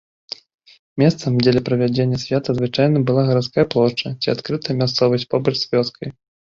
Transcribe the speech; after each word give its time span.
Месцам 1.01 1.31
дзеля 1.43 1.61
правядзення 1.67 2.17
свята 2.25 2.49
звычайна 2.61 3.05
была 3.13 3.29
гарадская 3.31 3.65
плошча 3.77 4.07
ці 4.21 4.27
адкрытая 4.37 4.75
мясцовасць 4.83 5.29
побач 5.33 5.55
з 5.65 5.75
вёскай. 5.75 6.09